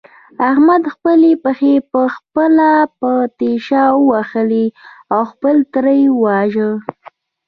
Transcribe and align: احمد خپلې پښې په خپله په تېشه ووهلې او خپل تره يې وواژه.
احمد 0.49 0.83
خپلې 0.93 1.31
پښې 1.43 1.73
په 1.91 2.01
خپله 2.15 2.69
په 2.99 3.11
تېشه 3.39 3.83
ووهلې 3.95 4.65
او 5.13 5.21
خپل 5.31 5.55
تره 5.73 5.93
يې 6.01 6.07
وواژه. 6.11 6.69